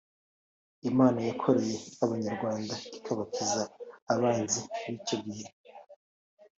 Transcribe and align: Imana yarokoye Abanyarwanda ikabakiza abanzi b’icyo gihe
Imana 0.89 1.17
yarokoye 1.27 1.73
Abanyarwanda 2.03 2.75
ikabakiza 2.97 3.61
abanzi 4.13 4.59
b’icyo 4.85 5.17
gihe 5.25 5.47